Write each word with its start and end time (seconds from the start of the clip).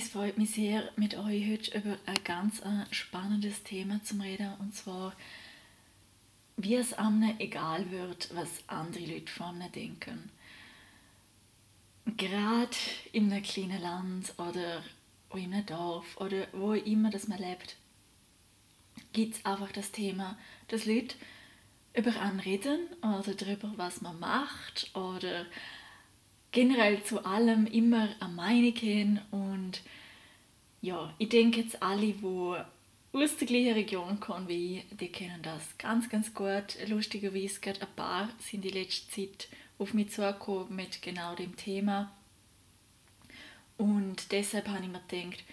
Es 0.00 0.10
freut 0.10 0.38
mich 0.38 0.52
sehr, 0.52 0.92
mit 0.94 1.16
euch 1.16 1.50
heute 1.50 1.76
über 1.76 1.98
ein 2.06 2.22
ganz 2.22 2.60
äh, 2.60 2.84
spannendes 2.92 3.64
Thema 3.64 4.00
zu 4.04 4.14
reden, 4.20 4.54
und 4.60 4.72
zwar, 4.72 5.12
wie 6.56 6.76
es 6.76 6.92
einem 6.92 7.34
egal 7.40 7.90
wird, 7.90 8.32
was 8.32 8.48
andere 8.68 9.04
Leute 9.04 9.32
von 9.32 9.60
einem 9.60 9.72
denken. 9.72 10.30
Gerade 12.16 12.76
in 13.10 13.32
einem 13.32 13.42
kleinen 13.42 13.82
Land 13.82 14.34
oder 14.38 14.84
in 15.34 15.52
einem 15.52 15.66
Dorf 15.66 16.16
oder 16.18 16.46
wo 16.52 16.74
immer 16.74 17.10
das 17.10 17.26
man 17.26 17.40
lebt, 17.40 17.74
gibt 19.12 19.34
es 19.34 19.44
einfach 19.44 19.72
das 19.72 19.90
Thema, 19.90 20.38
dass 20.68 20.86
Leute 20.86 21.16
über 21.94 22.14
einen 22.20 22.38
reden 22.38 22.86
oder 23.02 23.34
darüber, 23.34 23.72
was 23.74 24.00
man 24.00 24.20
macht 24.20 24.94
oder 24.94 25.44
generell 26.52 27.02
zu 27.02 27.24
allem 27.24 27.66
immer 27.66 28.08
eine 28.20 28.32
Meinung 28.32 28.74
haben 28.76 29.20
und 29.30 29.82
ja, 30.80 31.12
ich 31.18 31.28
denke 31.28 31.60
jetzt 31.60 31.82
alle, 31.82 32.12
die 32.12 32.56
aus 33.12 33.36
der 33.36 33.46
gleichen 33.46 33.72
Region 33.72 34.20
kommen 34.20 34.48
wie 34.48 34.78
ich, 34.78 34.96
die 34.96 35.08
kennen 35.08 35.42
das 35.42 35.76
ganz, 35.78 36.08
ganz 36.08 36.32
gut. 36.34 36.76
Lustigerweise 36.86 37.60
gerade 37.60 37.82
ein 37.82 37.94
paar 37.96 38.28
sind 38.38 38.64
die 38.64 38.70
letzte 38.70 39.10
Zeit 39.10 39.48
auf 39.78 39.94
mich 39.94 40.10
zugekommen 40.10 40.76
mit 40.76 41.02
genau 41.02 41.34
dem 41.34 41.56
Thema. 41.56 42.12
Und 43.76 44.32
deshalb 44.32 44.68
habe 44.68 44.84
ich 44.84 44.88
mir 44.88 45.00
gedacht, 45.08 45.44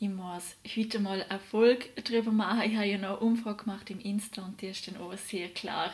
ich 0.00 0.08
muss 0.08 0.56
heute 0.76 0.98
mal 0.98 1.20
Erfolg 1.22 1.90
darüber 2.04 2.32
machen. 2.32 2.70
Ich 2.70 2.76
habe 2.76 2.86
ja 2.86 2.98
noch 2.98 3.08
eine 3.08 3.18
Umfrage 3.18 3.64
gemacht 3.64 3.90
im 3.90 4.00
Insta 4.00 4.44
und 4.44 4.60
die 4.60 4.66
ist 4.66 4.86
dann 4.88 4.96
auch 4.96 5.16
sehr 5.16 5.48
klar 5.48 5.92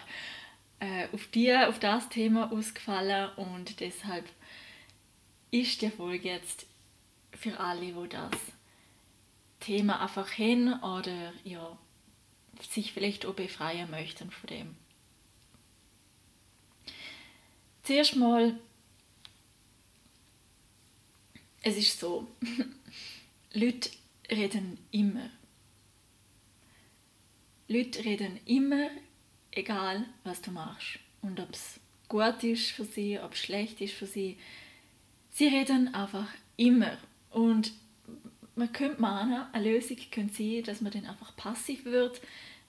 äh, 0.80 1.06
auf, 1.12 1.26
die, 1.28 1.52
auf 1.54 1.78
das 1.78 2.08
Thema 2.08 2.50
ausgefallen 2.52 3.30
und 3.36 3.80
deshalb 3.80 4.26
ist 5.50 5.82
die 5.82 5.90
Folge 5.90 6.28
jetzt 6.28 6.66
für 7.32 7.58
alle, 7.58 7.80
die 7.80 8.08
das 8.08 8.30
Thema 9.60 10.00
einfach 10.00 10.30
hin 10.30 10.72
oder 10.82 11.32
ja, 11.44 11.76
sich 12.70 12.92
vielleicht 12.92 13.26
auch 13.26 13.34
befreien 13.34 13.90
möchten 13.90 14.30
von 14.30 14.48
dem. 14.48 14.76
Zuerst 17.82 18.16
mal, 18.16 18.58
es 21.62 21.76
ist 21.76 21.98
so, 21.98 22.26
Leute 23.52 23.90
reden 24.30 24.78
immer. 24.90 25.30
Leute 27.68 28.04
reden 28.04 28.38
immer, 28.46 28.90
egal 29.50 30.04
was 30.24 30.42
du 30.42 30.50
machst. 30.50 30.98
Und 31.22 31.38
ob 31.40 31.52
es 31.52 31.80
gut 32.08 32.42
ist 32.42 32.70
für 32.70 32.84
sie, 32.84 33.18
ob 33.18 33.32
es 33.34 33.40
schlecht 33.40 33.80
ist 33.80 33.94
für 33.94 34.06
sie. 34.06 34.38
Sie 35.30 35.46
reden 35.46 35.94
einfach 35.94 36.28
immer. 36.56 36.96
Und 37.30 37.72
man 38.56 38.72
könnte 38.72 39.00
meinen, 39.00 39.46
eine 39.52 39.72
Lösung 39.72 39.96
könnte 40.10 40.34
sein, 40.34 40.62
dass 40.64 40.80
man 40.80 40.92
dann 40.92 41.06
einfach 41.06 41.34
passiv 41.36 41.84
wird, 41.84 42.20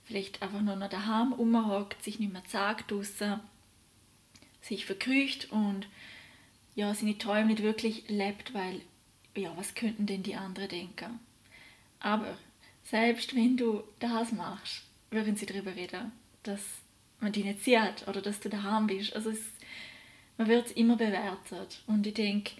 vielleicht 0.04 0.42
einfach 0.42 0.62
nur 0.62 0.76
noch 0.76 0.90
daheim 0.90 1.34
rumhockt, 1.34 2.04
sich 2.04 2.20
nicht 2.20 2.34
mehr 2.34 2.44
sagt 2.48 2.92
draussen, 2.92 3.40
sich 4.62 4.86
verkrücht 4.86 5.52
und 5.52 5.88
ja, 6.76 6.94
seine 6.94 7.18
Träume 7.18 7.48
nicht 7.48 7.64
wirklich 7.64 8.06
lebt, 8.08 8.54
weil 8.54 8.82
ja, 9.36 9.52
was 9.58 9.76
könnten 9.76 10.06
denn 10.06 10.24
die 10.24 10.36
anderen 10.36 10.70
denken? 10.70 11.20
Aber 12.00 12.38
selbst 12.84 13.36
wenn 13.36 13.58
du 13.58 13.84
das 14.00 14.32
machst, 14.32 14.84
würden 15.10 15.36
sie 15.36 15.46
darüber 15.46 15.76
reden, 15.76 16.12
dass 16.44 16.62
man 17.20 17.32
dich 17.32 17.46
nicht 17.46 17.64
sieht 17.64 18.08
oder 18.08 18.22
dass 18.22 18.40
du 18.40 18.50
daheim 18.50 18.88
bist. 18.88 19.16
Also 19.16 19.30
es, 19.30 19.40
man 20.42 20.50
wird 20.50 20.72
immer 20.72 20.96
bewertet 20.96 21.84
und 21.86 22.08
ich 22.08 22.16
denke, 22.16 22.54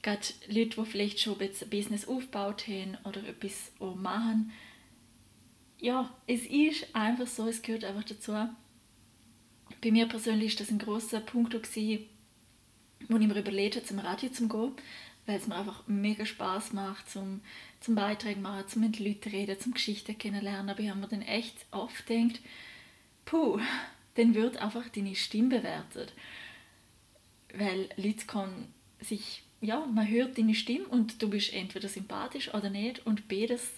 gerade 0.00 0.26
Leute, 0.48 0.80
die 0.80 0.84
vielleicht 0.86 1.20
schon 1.20 1.38
ein 1.38 1.50
Business 1.68 2.08
aufgebaut 2.08 2.66
haben 2.66 2.96
oder 3.04 3.22
etwas 3.28 3.72
auch 3.78 3.94
machen. 3.94 4.52
Ja, 5.78 6.14
es 6.26 6.46
ist 6.46 6.94
einfach 6.94 7.26
so, 7.26 7.46
es 7.46 7.60
gehört 7.60 7.84
einfach 7.84 8.04
dazu. 8.04 8.32
Bei 9.82 9.90
mir 9.90 10.06
persönlich 10.06 10.54
war 10.54 10.60
das 10.60 10.70
ein 10.70 10.78
großer 10.78 11.20
Punkt, 11.20 11.52
gewesen, 11.52 12.06
wo 13.08 13.16
ich 13.18 13.26
mir 13.26 13.38
überlegt 13.38 13.76
habe, 13.76 13.84
zum 13.84 13.98
Radio 13.98 14.30
zu 14.30 14.48
gehen, 14.48 14.72
weil 15.26 15.36
es 15.36 15.46
mir 15.46 15.56
einfach 15.56 15.86
mega 15.86 16.24
Spaß 16.24 16.72
macht, 16.72 17.10
zum, 17.10 17.42
zum 17.80 17.96
Beiträge 17.96 18.40
machen, 18.40 18.66
zum 18.66 18.80
mit 18.80 18.98
Leuten 18.98 19.28
reden, 19.28 19.60
zum 19.60 19.74
Geschichten 19.74 20.16
kennenlernen. 20.16 20.70
Aber 20.70 20.80
ich 20.80 20.88
habe 20.88 21.00
mir 21.00 21.08
dann 21.08 21.22
echt 21.22 21.66
oft 21.70 22.06
gedacht, 22.06 22.40
puh, 23.26 23.60
dann 24.14 24.34
wird 24.34 24.56
einfach 24.56 24.88
deine 24.88 25.14
Stimme 25.14 25.58
bewertet. 25.58 26.14
Weil 27.54 27.88
Leute 27.96 28.26
können 28.26 28.72
sich 29.00 29.42
ja, 29.60 29.84
man 29.86 30.08
hört 30.08 30.38
deine 30.38 30.54
Stimme 30.54 30.86
und 30.86 31.20
du 31.20 31.28
bist 31.28 31.52
entweder 31.52 31.88
sympathisch 31.88 32.52
oder 32.54 32.70
nicht 32.70 33.04
und 33.06 33.28
beides 33.28 33.68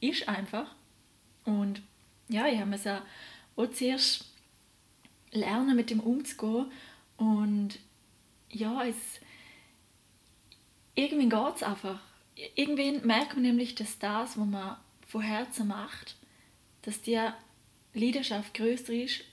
ist 0.00 0.28
einfach. 0.28 0.74
Und 1.44 1.82
ja, 2.28 2.46
ich 2.48 2.58
habe 2.58 2.74
es 2.74 2.86
auch 2.86 3.70
zuerst 3.72 4.24
lernen, 5.30 5.76
mit 5.76 5.90
dem 5.90 6.00
umzugehen 6.00 6.66
und 7.16 7.78
ja, 8.50 8.84
es 8.84 8.96
irgendwie 10.94 11.28
geht 11.28 11.56
es 11.56 11.62
einfach. 11.62 12.00
Irgendwann 12.54 13.06
merkt 13.06 13.34
man 13.34 13.42
nämlich, 13.42 13.74
dass 13.74 13.98
das, 13.98 14.36
was 14.36 14.46
man 14.46 14.76
von 15.06 15.22
Herzen 15.22 15.68
macht, 15.68 16.16
dass 16.82 17.00
die 17.00 17.20
Leidenschaft 17.94 18.54
größer 18.54 18.92
ist 18.92 19.24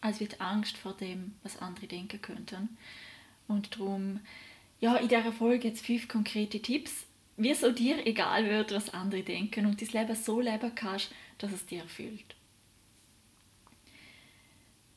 als 0.00 0.18
die 0.18 0.28
Angst 0.38 0.76
vor 0.76 0.94
dem, 0.94 1.34
was 1.42 1.58
andere 1.58 1.86
denken 1.86 2.20
könnten. 2.22 2.76
Und 3.48 3.74
darum 3.74 4.20
ja, 4.82 4.96
in 4.96 5.08
dieser 5.08 5.32
Folge 5.32 5.68
jetzt 5.68 5.86
fünf 5.86 6.08
konkrete 6.08 6.60
Tipps, 6.60 7.06
wie 7.36 7.50
es 7.50 7.60
dir 7.60 8.04
egal 8.04 8.44
wird, 8.46 8.72
was 8.72 8.92
andere 8.92 9.22
denken 9.22 9.64
und 9.64 9.80
dein 9.80 9.88
Leben 9.88 10.16
so 10.16 10.40
leben 10.40 10.74
kannst, 10.74 11.12
dass 11.38 11.52
es 11.52 11.64
dir 11.64 11.82
erfüllt. 11.82 12.34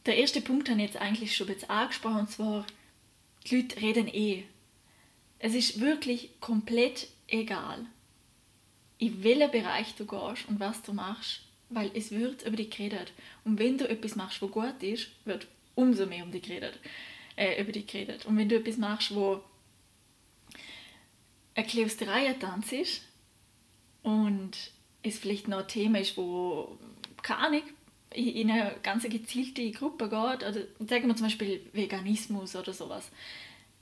Der 0.08 0.18
erste 0.18 0.42
Punkt 0.42 0.70
habe 0.70 0.82
ich 0.82 0.88
jetzt 0.88 1.02
eigentlich 1.02 1.36
schon 1.36 1.48
jetzt 1.48 1.70
angesprochen, 1.70 2.22
und 2.22 2.32
zwar, 2.32 2.66
die 3.46 3.58
Leute 3.58 3.82
reden 3.82 4.08
eh. 4.08 4.44
Es 5.38 5.54
ist 5.54 5.80
wirklich 5.80 6.32
komplett 6.40 7.08
egal, 7.28 7.86
in 8.98 9.24
welchen 9.24 9.52
Bereich 9.52 9.94
du 9.96 10.06
gehst 10.06 10.48
und 10.48 10.60
was 10.60 10.82
du 10.82 10.94
machst, 10.94 11.42
weil 11.70 11.92
es 11.94 12.10
wird 12.12 12.44
über 12.44 12.58
dich 12.58 12.72
geredet. 12.72 13.14
Und 13.44 13.60
wenn 13.60 13.78
du 13.78 13.88
etwas 13.88 14.16
machst, 14.16 14.42
was 14.42 14.52
gut 14.52 14.82
ist, 14.82 15.10
wird 15.26 15.48
umso 15.76 16.08
mehr 16.08 16.24
um 16.24 16.32
dich 16.32 16.44
geredet, 16.44 16.80
äh, 17.36 17.62
über 17.62 17.72
dich 17.72 17.88
geredet. 17.88 18.26
Und 18.26 18.38
wenn 18.38 18.50
du 18.50 18.56
etwas 18.56 18.78
machst, 18.78 19.14
wo 19.14 19.42
ein 21.56 21.66
bisschen 21.66 22.10
Reihe 22.10 22.38
tanzt 22.38 23.02
und 24.04 24.52
es 25.04 25.20
vielleicht 25.20 25.48
noch 25.48 25.60
ein 25.60 25.68
Thema 25.68 26.00
ist, 26.00 26.18
wo, 26.18 26.78
keine 27.24 27.62
in 28.16 28.50
eine 28.50 28.76
ganz 28.82 29.04
gezielte 29.04 29.70
Gruppe 29.72 30.06
geht, 30.06 30.48
oder 30.48 30.62
sagen 30.88 31.08
wir 31.08 31.16
zum 31.16 31.26
Beispiel 31.26 31.62
Veganismus 31.74 32.56
oder 32.56 32.74
sowas, 32.74 33.12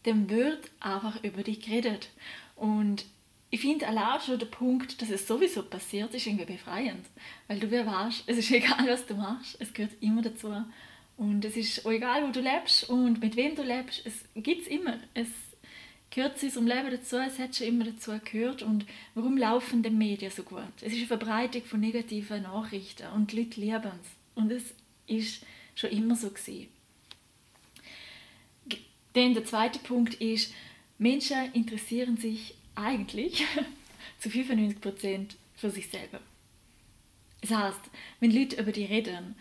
dann 0.03 0.29
wird 0.29 0.71
einfach 0.79 1.23
über 1.23 1.43
dich 1.43 1.61
geredet. 1.61 2.09
Und 2.55 3.05
ich 3.49 3.61
finde 3.61 3.87
allein 3.87 4.19
schon 4.21 4.39
der 4.39 4.47
Punkt, 4.47 5.01
dass 5.01 5.09
es 5.09 5.27
sowieso 5.27 5.63
passiert, 5.63 6.13
ist 6.13 6.25
irgendwie 6.25 6.53
befreiend. 6.53 7.05
Weil 7.47 7.59
du 7.59 7.69
weißt, 7.69 8.23
es 8.25 8.37
ist 8.37 8.51
egal, 8.51 8.87
was 8.87 9.05
du 9.05 9.15
machst, 9.15 9.57
es 9.59 9.73
gehört 9.73 9.93
immer 10.01 10.21
dazu. 10.21 10.51
Und 11.17 11.45
es 11.45 11.55
ist 11.55 11.85
auch 11.85 11.91
egal, 11.91 12.27
wo 12.27 12.31
du 12.31 12.41
lebst 12.41 12.89
und 12.89 13.21
mit 13.21 13.35
wem 13.35 13.55
du 13.55 13.63
lebst, 13.63 14.01
es 14.05 14.25
gibt 14.35 14.63
es 14.63 14.67
immer. 14.67 14.99
Es 15.13 15.27
gehört 16.09 16.39
zu 16.39 16.47
unserem 16.47 16.67
Leben 16.67 16.91
dazu, 16.91 17.17
es 17.17 17.39
hat 17.39 17.55
schon 17.55 17.67
immer 17.67 17.85
dazu 17.85 18.11
gehört. 18.23 18.61
Und 18.61 18.85
warum 19.15 19.37
laufen 19.37 19.83
die 19.83 19.89
Medien 19.89 20.31
so 20.31 20.43
gut? 20.43 20.63
Es 20.81 20.93
ist 20.93 20.97
eine 20.97 21.07
Verbreitung 21.07 21.63
von 21.63 21.79
negativen 21.79 22.43
Nachrichten 22.43 23.07
und 23.13 23.31
die 23.31 23.43
Leute 23.43 23.59
lieben 23.59 23.91
es. 24.01 24.09
Und 24.35 24.51
es 24.51 24.63
ist 25.07 25.45
schon 25.75 25.91
immer 25.91 26.15
so 26.15 26.29
gewesen. 26.29 26.67
Dann 29.13 29.35
der 29.35 29.45
zweite 29.45 29.79
Punkt 29.79 30.15
ist, 30.15 30.53
Menschen 30.97 31.51
interessieren 31.53 32.17
sich 32.17 32.55
eigentlich 32.75 33.45
zu 34.19 34.29
95% 34.29 35.35
für 35.55 35.69
sich 35.69 35.87
selber. 35.89 36.19
Das 37.41 37.51
heißt, 37.51 37.81
wenn 38.19 38.31
Leute 38.31 38.59
über 38.59 38.71
die 38.71 38.85
reden 38.85 39.35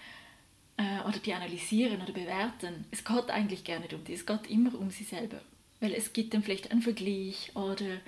äh, 0.76 1.00
oder 1.06 1.18
die 1.18 1.34
analysieren 1.34 2.00
oder 2.00 2.12
bewerten, 2.12 2.84
es 2.90 3.04
geht 3.04 3.30
eigentlich 3.30 3.64
gar 3.64 3.78
nicht 3.78 3.92
um 3.94 4.04
die, 4.04 4.14
es 4.14 4.26
geht 4.26 4.50
immer 4.50 4.74
um 4.78 4.90
sie 4.90 5.04
selber. 5.04 5.40
Weil 5.80 5.94
es 5.94 6.12
gibt 6.12 6.32
dann 6.34 6.42
vielleicht 6.42 6.70
einen 6.70 6.82
Vergleich 6.82 7.50
oder 7.54 8.00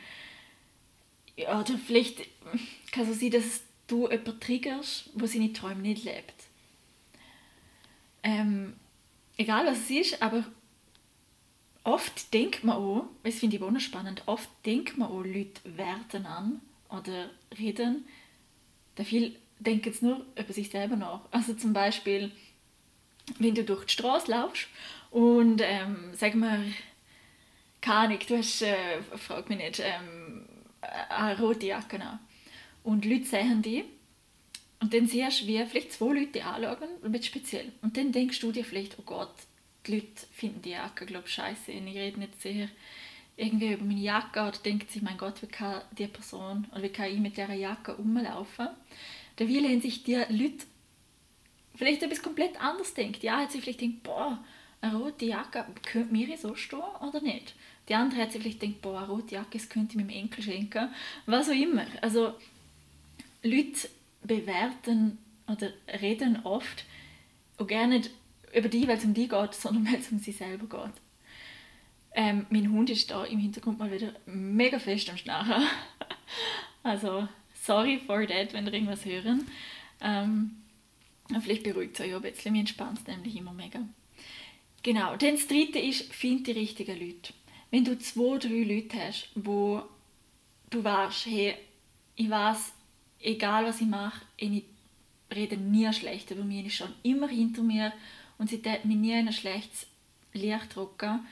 oder 1.36 1.78
vielleicht 1.84 2.18
kann 2.92 3.02
es 3.02 3.08
so 3.08 3.14
sein, 3.14 3.30
dass 3.30 3.62
du 3.86 4.08
jemanden 4.08 4.40
triggerst, 4.40 5.10
der 5.14 5.28
seine 5.28 5.52
Träume 5.52 5.82
nicht 5.82 6.04
lebt. 6.04 6.34
Ähm, 8.22 8.74
egal 9.36 9.66
was 9.66 9.78
es 9.78 9.90
ist, 9.90 10.22
aber 10.22 10.44
oft 11.82 12.32
denkt 12.32 12.64
man 12.64 12.76
auch, 12.76 13.06
das 13.22 13.34
finde 13.36 13.56
ich 13.56 13.62
auch 13.62 13.70
noch 13.70 13.80
spannend, 13.80 14.22
oft 14.26 14.48
denkt 14.64 14.96
man 14.96 15.08
auch, 15.08 15.22
Leute 15.22 15.60
werden 15.76 16.26
an 16.26 16.60
oder 16.88 17.30
reden. 17.58 18.04
Da 18.94 19.04
viel 19.04 19.36
denken 19.58 19.86
jetzt 19.86 20.02
nur 20.02 20.24
über 20.38 20.52
sich 20.52 20.70
selber 20.70 20.96
nach. 20.96 21.20
Also 21.30 21.54
zum 21.54 21.72
Beispiel, 21.72 22.30
wenn 23.38 23.54
du 23.54 23.64
durch 23.64 23.84
die 23.86 23.92
Straße 23.92 24.30
laufst 24.30 24.66
und 25.10 25.60
ähm, 25.62 26.10
sag 26.12 26.34
mal, 26.34 26.64
keine 27.80 27.98
Ahnung, 27.98 28.18
du 28.26 28.38
hast, 28.38 28.62
äh, 28.62 29.02
frag 29.16 29.48
mich 29.48 29.58
nicht, 29.58 29.80
ähm, 29.80 30.46
eine 31.08 31.38
rote 31.38 31.66
Jacke 31.66 32.00
an. 32.00 32.18
Und 32.82 33.04
Leute 33.04 33.24
sehen 33.24 33.62
die 33.62 33.84
und 34.80 34.92
dann 34.92 35.06
siehst 35.06 35.42
du, 35.42 35.46
wie 35.46 35.64
vielleicht 35.64 35.92
zwei 35.92 36.12
Leute 36.12 36.44
anschauen, 36.44 36.88
bisschen 37.02 37.22
speziell. 37.22 37.72
Und 37.82 37.96
dann 37.96 38.12
denkst 38.12 38.40
du 38.40 38.52
dir 38.52 38.64
vielleicht, 38.64 38.98
oh 38.98 39.02
Gott, 39.06 39.34
die 39.86 39.94
Leute 39.94 40.26
finden 40.32 40.62
die 40.62 40.70
Jacke, 40.70 41.06
glaube 41.06 41.28
scheiße. 41.28 41.72
Ich 41.72 41.96
rede 41.96 42.18
nicht 42.18 42.40
sehr 42.40 42.68
irgendwie 43.36 43.72
über 43.72 43.84
meine 43.84 44.00
Jacke 44.00 44.40
oder 44.40 44.58
denkt 44.64 44.90
sich, 44.90 45.02
mein 45.02 45.16
Gott, 45.16 45.42
wie 45.42 45.46
kann 45.46 45.82
die 45.98 46.06
Person 46.06 46.66
oder 46.72 46.82
wie 46.82 46.88
kann 46.88 47.10
ich 47.10 47.18
mit 47.18 47.36
dieser 47.36 47.54
Jacke 47.54 47.92
rumlaufen? 47.92 48.68
Da 49.36 49.48
will 49.48 49.80
sich 49.80 50.04
die 50.04 50.14
Leute 50.14 50.66
vielleicht 51.74 52.02
etwas 52.02 52.22
komplett 52.22 52.60
anderes 52.60 52.94
denkt. 52.94 53.22
Ja, 53.22 53.38
hat 53.38 53.52
sie 53.52 53.60
vielleicht 53.60 53.80
gedacht, 53.80 54.02
boah, 54.02 54.44
eine 54.80 54.96
rote 54.96 55.24
Jacke, 55.24 55.64
könnte 55.84 56.12
mir 56.12 56.36
so 56.36 56.54
stehen 56.54 56.80
oder 57.00 57.20
nicht? 57.20 57.54
Die 57.88 57.94
andere 57.94 58.22
hat 58.22 58.32
sich 58.32 58.42
vielleicht 58.42 58.60
gedacht, 58.60 58.82
boah, 58.82 58.98
eine 58.98 59.08
rote 59.08 59.34
Jacke, 59.34 59.58
das 59.58 59.68
könnte 59.68 59.92
ich 59.92 59.96
meinem 59.96 60.14
Enkel 60.14 60.42
schenken. 60.42 60.90
Was 61.26 61.48
auch 61.48 61.54
immer. 61.54 61.86
Also, 62.00 62.34
Leute 63.42 63.88
bewerten 64.22 65.18
oder 65.46 65.70
reden 66.00 66.40
oft 66.44 66.84
auch 67.58 67.66
gerne 67.66 67.98
nicht 67.98 68.10
über 68.54 68.68
die, 68.68 68.86
weil 68.88 68.96
es 68.96 69.04
um 69.04 69.14
die 69.14 69.28
geht, 69.28 69.54
sondern 69.54 69.86
weil 69.86 70.00
es 70.00 70.10
um 70.10 70.18
sie 70.18 70.32
selber 70.32 70.66
geht. 70.66 70.94
Ähm, 72.16 72.46
mein 72.50 72.70
Hund 72.70 72.90
ist 72.90 73.10
da 73.10 73.24
im 73.24 73.40
Hintergrund 73.40 73.78
mal 73.78 73.90
wieder 73.90 74.12
mega 74.26 74.78
fest 74.78 75.10
am 75.10 75.16
Schnarchen. 75.16 75.66
also, 76.82 77.26
sorry 77.54 77.98
for 77.98 78.26
that, 78.26 78.52
wenn 78.52 78.66
ihr 78.66 78.72
irgendwas 78.72 79.04
hören. 79.04 79.48
Ähm, 80.00 80.56
vielleicht 81.40 81.62
beruhigt 81.62 81.98
es 81.98 82.06
euch 82.06 82.14
ein 82.14 82.22
bisschen, 82.22 82.52
mir 82.52 82.60
entspannt 82.60 82.98
es 82.98 83.06
nämlich 83.06 83.36
immer 83.36 83.52
mega. 83.52 83.80
Genau, 84.82 85.16
dann 85.16 85.36
das 85.36 85.48
dritte 85.48 85.78
ist, 85.78 86.12
find 86.12 86.46
die 86.46 86.52
richtigen 86.52 86.98
Leute. 86.98 87.32
Wenn 87.70 87.84
du 87.84 87.98
zwei, 87.98 88.38
drei 88.38 88.62
Leute 88.62 88.98
hast, 88.98 89.30
wo 89.34 89.82
du 90.70 90.84
weißt, 90.84 91.26
hey, 91.26 91.54
ich 92.16 92.28
weiß, 92.28 92.72
egal 93.20 93.64
was 93.64 93.80
ich 93.80 93.86
mache, 93.86 94.24
ich 94.36 94.64
rede 95.34 95.56
nie 95.56 95.90
schlecht 95.92 96.30
über 96.30 96.44
mich, 96.44 96.66
ich 96.66 96.76
schon 96.76 96.92
immer 97.02 97.28
hinter 97.28 97.62
mir 97.62 97.92
und 98.38 98.50
sie 98.50 98.60
tät 98.60 98.84
mir 98.84 98.96
nie 98.96 99.18
in 99.18 99.26
ein 99.26 99.32
schlechtes 99.32 99.86
Licht 100.32 100.76
drücken, 100.76 101.26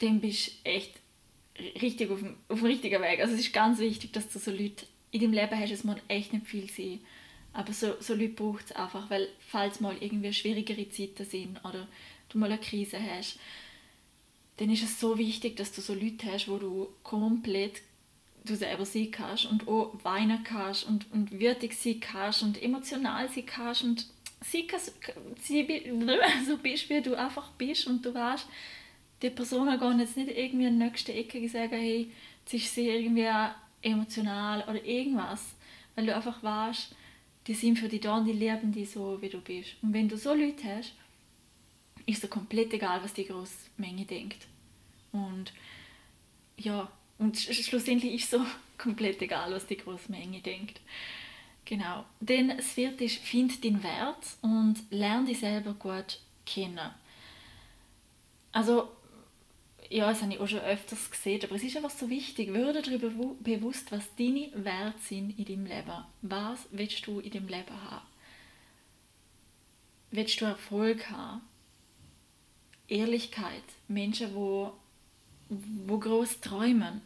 dann 0.00 0.20
bist 0.20 0.48
du 0.48 0.70
echt 0.70 0.94
richtig 1.80 2.10
auf 2.10 2.18
dem, 2.18 2.36
auf 2.48 2.58
dem 2.58 2.66
richtigen 2.66 3.00
Weg. 3.00 3.20
Also 3.20 3.34
es 3.34 3.40
ist 3.40 3.52
ganz 3.52 3.78
wichtig, 3.78 4.12
dass 4.12 4.28
du 4.28 4.38
so 4.38 4.50
Leute 4.50 4.86
in 5.12 5.20
deinem 5.20 5.32
Leben 5.32 5.58
hast, 5.58 5.70
es 5.70 5.84
muss 5.84 5.96
echt 6.08 6.32
nicht 6.32 6.46
viel 6.46 6.68
sein. 6.68 7.00
Aber 7.52 7.72
so, 7.72 7.94
so 8.00 8.14
Leute 8.14 8.30
braucht 8.30 8.66
es 8.66 8.72
einfach, 8.72 9.10
weil 9.10 9.28
falls 9.38 9.80
mal 9.80 9.96
irgendwie 10.00 10.32
schwierigere 10.32 10.88
Zeiten 10.88 11.24
sind 11.24 11.64
oder 11.64 11.86
du 12.30 12.38
mal 12.38 12.50
eine 12.50 12.58
Krise 12.60 12.98
hast, 12.98 13.38
dann 14.56 14.70
ist 14.70 14.82
es 14.82 15.00
so 15.00 15.18
wichtig, 15.18 15.56
dass 15.56 15.72
du 15.72 15.80
so 15.80 15.94
Leute 15.94 16.32
hast, 16.32 16.48
wo 16.48 16.58
du 16.58 16.88
komplett 17.02 17.82
du 18.44 18.56
selber 18.56 18.84
sein 18.84 19.10
kannst 19.10 19.46
und 19.46 19.68
auch 19.68 19.92
weinen 20.02 20.42
kannst 20.42 20.84
und, 20.84 21.10
und 21.12 21.38
würdig 21.38 21.74
sein 21.74 22.00
kannst 22.00 22.42
und 22.42 22.60
emotional 22.60 23.28
sein 23.28 23.46
kannst 23.46 23.84
und 23.84 24.06
sie, 24.40 24.66
sie 25.40 25.66
so 26.46 26.56
bist, 26.58 26.90
wie 26.90 27.00
du 27.00 27.14
einfach 27.14 27.50
bist 27.52 27.86
und 27.86 28.04
du 28.04 28.12
weißt, 28.12 28.46
die 29.22 29.30
Person 29.30 29.78
gehen 29.78 30.00
jetzt 30.00 30.16
nicht 30.16 30.36
irgendwie 30.36 30.66
in 30.66 30.78
die 30.78 30.84
nächste 30.84 31.12
Ecke 31.12 31.38
und 31.38 31.48
sagen, 31.48 31.70
hey, 31.70 32.10
jetzt 32.40 32.54
ist 32.54 32.74
sie 32.74 32.88
irgendwie 32.88 33.28
emotional 33.82 34.62
oder 34.62 34.84
irgendwas, 34.84 35.44
weil 35.94 36.06
du 36.06 36.14
einfach 36.14 36.42
weißt, 36.42 36.94
die 37.46 37.54
sind 37.54 37.78
für 37.78 37.88
dich 37.88 38.00
da 38.00 38.16
und 38.16 38.26
die 38.26 38.32
lieben 38.32 38.72
dich 38.72 38.90
so, 38.90 39.20
wie 39.20 39.28
du 39.28 39.40
bist. 39.40 39.70
Und 39.82 39.92
wenn 39.92 40.08
du 40.08 40.16
so 40.16 40.34
Leute 40.34 40.64
hast, 40.64 40.94
ist 42.06 42.22
es 42.22 42.30
komplett 42.30 42.72
egal, 42.72 43.02
was 43.02 43.12
die 43.12 43.26
große 43.26 43.70
Menge 43.76 44.04
denkt. 44.04 44.46
Und 45.12 45.52
ja, 46.56 46.90
und 47.18 47.38
schlussendlich 47.38 48.14
ist 48.14 48.30
so 48.30 48.40
komplett 48.78 49.20
egal, 49.22 49.52
was 49.52 49.66
die 49.66 49.76
große 49.76 50.10
Menge 50.10 50.40
denkt. 50.40 50.80
Genau. 51.64 52.04
Denn 52.20 52.48
das 52.48 52.66
vierte 52.66 53.04
ist, 53.04 53.18
find 53.18 53.62
den 53.62 53.82
Wert 53.82 54.36
und 54.40 54.76
lerne 54.90 55.26
dich 55.26 55.40
selber 55.40 55.74
gut 55.74 56.18
kennen. 56.44 56.90
Also, 58.50 58.90
ja, 59.92 60.08
das 60.08 60.22
habe 60.22 60.32
ich 60.32 60.40
auch 60.40 60.48
schon 60.48 60.60
öfters 60.60 61.10
gesehen, 61.10 61.42
aber 61.44 61.54
es 61.56 61.62
ist 61.62 61.76
einfach 61.76 61.90
so 61.90 62.08
wichtig, 62.08 62.54
würde 62.54 62.80
darüber 62.80 63.10
bewusst, 63.40 63.92
was 63.92 64.14
deine 64.16 64.50
Werte 64.54 64.98
sind 65.00 65.38
in 65.38 65.44
deinem 65.44 65.66
Leben. 65.66 66.04
Was 66.22 66.66
willst 66.70 67.06
du 67.06 67.20
in 67.20 67.30
deinem 67.30 67.48
Leben 67.48 67.90
haben? 67.90 68.06
Willst 70.10 70.40
du 70.40 70.46
Erfolg 70.46 71.10
haben? 71.10 71.42
Ehrlichkeit, 72.88 73.62
Menschen, 73.86 74.34
wo, 74.34 74.72
wo 75.50 75.98
groß 75.98 76.40
träumen. 76.40 77.02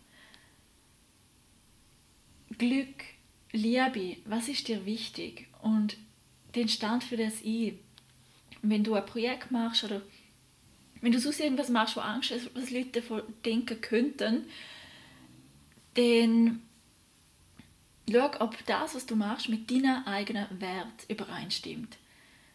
Glück, 2.58 3.04
Liebe, 3.50 4.16
was 4.26 4.48
ist 4.48 4.68
dir 4.68 4.86
wichtig? 4.86 5.48
Und 5.60 5.96
den 6.54 6.68
Stand 6.68 7.02
für 7.02 7.16
das 7.16 7.40
ich. 7.42 7.74
Wenn 8.62 8.84
du 8.84 8.94
ein 8.94 9.06
Projekt 9.06 9.50
machst 9.50 9.82
oder 9.84 10.02
wenn 11.00 11.12
du 11.12 11.18
sonst 11.18 11.40
irgendwas 11.40 11.68
machst, 11.68 11.96
wo 11.96 12.00
Angst 12.00 12.30
ist, 12.30 12.54
was 12.54 12.70
Leute 12.70 13.00
davon 13.00 13.22
denken 13.44 13.80
könnten, 13.80 14.46
dann 15.94 16.62
schau, 18.10 18.30
ob 18.40 18.64
das, 18.66 18.94
was 18.94 19.06
du 19.06 19.16
machst, 19.16 19.48
mit 19.48 19.70
deinem 19.70 20.04
eigenen 20.04 20.46
Wert 20.60 21.06
übereinstimmt. 21.08 21.96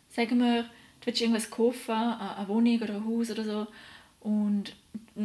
Sagen 0.10 0.40
wir, 0.40 0.64
du 0.64 1.06
willst 1.06 1.22
irgendwas 1.22 1.50
kaufen, 1.50 1.92
eine 1.92 2.48
Wohnung 2.48 2.82
oder 2.82 2.96
ein 2.96 3.06
Haus 3.06 3.32
oder 3.32 3.44
so, 3.44 3.68
und 4.22 4.76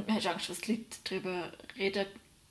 hast 0.08 0.26
Angst, 0.26 0.50
was 0.50 0.60
die 0.60 0.72
Leute 0.72 0.84
darüber 1.04 1.52
reden 1.76 2.06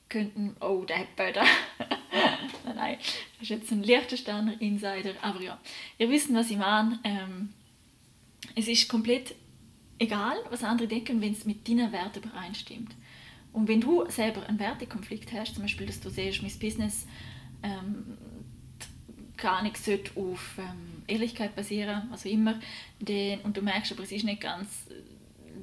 könnten. 0.10 0.56
Oh, 0.62 0.84
der 0.86 1.00
hat 1.00 1.16
Böder. 1.16 1.44
nein, 2.66 2.76
nein, 2.76 2.98
das 3.00 3.42
ist 3.42 3.50
jetzt 3.50 3.72
ein 3.72 3.84
Liechtensteiner 3.84 4.60
Insider, 4.62 5.14
aber 5.22 5.42
ja, 5.42 5.60
ihr 5.98 6.10
wisst, 6.10 6.34
was 6.34 6.52
ich 6.52 6.58
meine. 6.58 7.00
Ähm, 7.04 7.54
es 8.56 8.68
ist 8.68 8.88
komplett 8.88 9.36
egal, 10.00 10.38
was 10.50 10.64
andere 10.64 10.88
denken, 10.88 11.22
wenn 11.22 11.34
es 11.34 11.46
mit 11.46 11.68
deinen 11.68 11.92
Werten 11.92 12.24
übereinstimmt. 12.24 12.96
Und 13.54 13.68
wenn 13.68 13.82
du 13.82 14.06
selber 14.10 14.46
einen 14.48 14.60
Wertekonflikt 14.60 15.32
hast, 15.32 15.56
zum 15.56 15.64
Beispiel, 15.64 15.88
dass 15.88 16.02
du 16.02 16.10
siehst, 16.10 16.42
mein 16.42 16.52
Business 16.60 17.08
ähm, 17.64 18.18
gar 19.38 19.64
nicht 19.64 19.78
sollte 19.78 20.12
auf 20.20 20.58
ähm, 20.58 21.04
Ehrlichkeit 21.08 21.56
basieren, 21.56 22.10
also 22.12 22.28
immer, 22.30 22.60
den, 23.00 23.40
und 23.42 23.56
du 23.56 23.62
merkst 23.62 23.92
aber, 23.92 24.04
es 24.04 24.12
ist 24.12 24.26
nicht 24.26 24.42
ganz, 24.42 24.88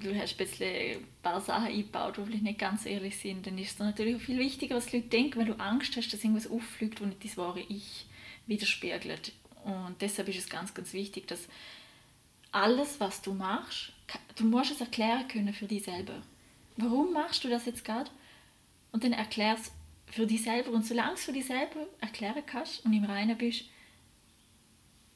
du 0.00 0.18
hast 0.18 0.32
ein 0.32 0.36
bisschen 0.38 0.98
ein 0.98 1.06
paar 1.22 1.40
Sachen 1.40 1.66
eingebaut, 1.66 2.16
die 2.16 2.24
vielleicht 2.24 2.42
nicht 2.42 2.58
ganz 2.58 2.86
ehrlich 2.86 3.18
sind, 3.18 3.46
dann 3.46 3.58
ist 3.58 3.72
es 3.72 3.78
natürlich 3.78 4.16
auch 4.16 4.20
viel 4.20 4.38
wichtiger, 4.38 4.76
was 4.76 4.86
die 4.86 4.96
Leute 4.96 5.08
denken, 5.08 5.40
weil 5.40 5.46
du 5.46 5.58
Angst 5.58 5.96
hast, 5.96 6.12
dass 6.12 6.24
irgendwas 6.24 6.50
auffliegt, 6.50 7.00
wo 7.00 7.04
nicht 7.04 7.24
das 7.24 7.36
wahre 7.36 7.60
Ich 7.60 8.06
widerspiegelt. 8.46 9.32
Und 9.64 9.96
deshalb 10.00 10.28
ist 10.28 10.38
es 10.38 10.48
ganz, 10.48 10.74
ganz 10.74 10.92
wichtig, 10.92 11.28
dass 11.28 11.46
alles, 12.50 13.00
was 13.00 13.22
du 13.22 13.32
machst, 13.32 13.92
du 14.36 14.44
musst 14.44 14.72
es 14.72 14.80
erklären 14.80 15.28
können 15.28 15.52
für 15.52 15.66
dich 15.66 15.84
selber. 15.84 16.22
Warum 16.76 17.12
machst 17.12 17.44
du 17.44 17.48
das 17.48 17.66
jetzt 17.66 17.84
gerade? 17.84 18.10
Und 18.92 19.04
dann 19.04 19.12
erklär 19.12 19.54
es 19.54 19.72
für 20.06 20.26
dich 20.26 20.42
selber. 20.42 20.70
Und 20.70 20.86
solange 20.86 21.10
du 21.10 21.14
es 21.14 21.24
für 21.24 21.32
dich 21.32 21.46
selber 21.46 21.86
erklären 22.00 22.42
kannst 22.46 22.84
und 22.84 22.92
im 22.92 23.04
Reinen 23.04 23.36
bist, 23.36 23.64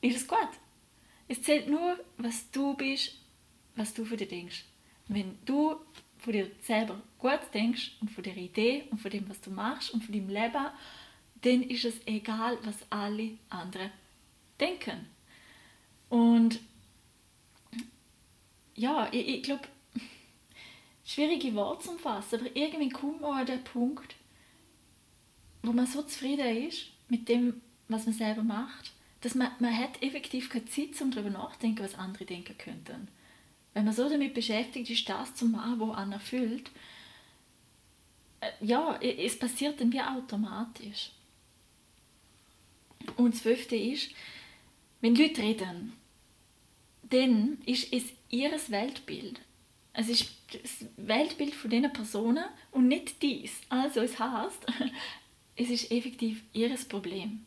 ist 0.01 0.17
es 0.17 0.29
gut. 0.29 0.49
Es 1.29 1.43
zählt 1.43 1.69
nur, 1.69 1.99
was 2.19 2.51
du 2.51 2.75
bist, 2.75 3.17
was 3.75 3.93
du 3.93 4.05
für 4.05 4.17
dich 4.17 4.29
denkst. 4.29 4.65
wenn 5.09 5.39
du 5.45 5.77
von 6.19 6.33
dir 6.33 6.51
selber 6.63 7.01
gut 7.19 7.41
denkst 7.55 7.93
und 8.01 8.11
von 8.11 8.25
der 8.25 8.37
Idee 8.37 8.85
und 8.91 9.01
von 9.01 9.11
dem, 9.11 9.29
was 9.29 9.41
du 9.41 9.51
machst 9.51 9.91
und 9.91 10.03
von 10.03 10.13
deinem 10.13 10.29
Leben, 10.29 10.67
dann 11.43 11.63
ist 11.63 11.85
es 11.85 11.95
egal, 12.07 12.59
was 12.65 12.77
alle 12.91 13.39
anderen 13.51 13.91
denken. 14.59 15.07
Und 16.09 16.59
ja, 18.77 19.09
ich, 19.13 19.27
ich 19.29 19.43
glaube, 19.43 19.65
schwierige 21.05 21.55
Worte 21.55 21.85
zu 21.85 21.99
fassen, 21.99 22.41
aber 22.41 22.57
irgendwie 22.57 22.91
kommt 22.91 23.21
man 23.21 23.41
an 23.41 23.47
den 23.47 23.65
Punkt, 23.65 24.15
wo 25.63 25.73
man 25.73 25.87
so 25.87 26.03
zufrieden 26.03 26.69
ist 26.69 26.87
mit 27.09 27.29
dem, 27.29 27.61
was 27.89 28.07
man 28.07 28.15
selber 28.15 28.43
macht, 28.43 28.93
dass 29.23 29.35
man, 29.35 29.51
man 29.59 29.77
hat 29.77 30.03
effektiv 30.03 30.51
keine 30.51 30.67
Zeit, 30.67 31.01
um 31.01 31.11
darüber 31.11 31.31
nachzudenken, 31.31 31.85
was 31.85 31.95
andere 31.95 32.25
denken 32.25 32.57
könnten. 32.59 33.09
Wenn 33.75 33.85
man 33.85 33.95
so 33.95 34.09
damit 34.09 34.35
beschäftigt 34.35 34.91
ist, 34.91 35.09
das 35.09 35.35
zu 35.35 35.47
machen, 35.47 35.81
was 35.81 35.97
einen 35.97 36.13
erfüllt, 36.13 36.71
ja, 38.61 38.99
es 39.01 39.39
passiert 39.39 39.81
dann 39.81 39.93
wie 39.93 40.01
automatisch. 40.01 41.11
Und 43.17 43.35
das 43.35 43.41
fünfte 43.41 43.77
ist, 43.77 44.11
wenn 45.01 45.15
Leute 45.15 45.43
reden, 45.43 45.93
dann 47.11 47.59
ist 47.67 47.93
es 47.93 48.05
ihr 48.31 48.51
Weltbild. 48.69 49.41
Es 49.93 50.09
ist 50.09 50.31
das 50.53 50.87
Weltbild 50.97 51.55
von 51.55 51.71
diesen 51.71 51.93
Personen 51.93 52.45
und 52.71 52.89
nicht 52.89 53.23
dies. 53.23 53.61
Also 53.69 54.01
es 54.01 54.19
heißt, 54.19 54.67
es 55.57 55.71
ist 55.71 55.91
effektiv 55.91 56.43
ihr 56.53 56.75
Problem. 56.89 57.45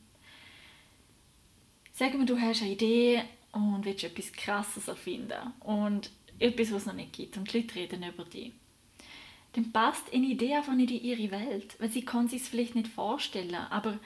Sagen 1.93 2.19
wir, 2.19 2.25
du 2.25 2.39
hast 2.39 2.61
eine 2.61 2.71
Idee 2.71 3.23
und 3.51 3.83
willst 3.83 4.03
etwas 4.03 4.31
Krasses 4.31 4.87
erfinden 4.87 5.53
und 5.59 6.09
etwas, 6.39 6.71
was 6.71 6.81
es 6.81 6.85
noch 6.87 6.93
nicht 6.93 7.13
gibt 7.13 7.37
und 7.37 7.51
die 7.51 7.59
Leute 7.59 7.75
reden 7.75 8.03
über 8.03 8.23
dich. 8.23 8.53
Dann 9.53 9.71
passt 9.71 10.13
eine 10.13 10.27
Idee 10.27 10.55
einfach 10.55 10.75
nicht 10.75 10.91
in 10.91 11.03
ihre 11.03 11.31
Welt, 11.31 11.75
weil 11.79 11.91
sie 11.91 12.05
kann 12.05 12.27
sich 12.27 12.43
es 12.43 12.47
vielleicht 12.47 12.75
nicht 12.75 12.87
vorstellen, 12.87 13.55
aber 13.55 13.99